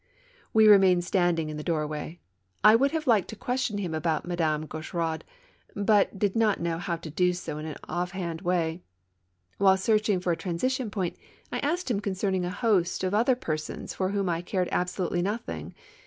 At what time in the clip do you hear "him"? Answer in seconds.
3.77-3.93, 11.91-11.99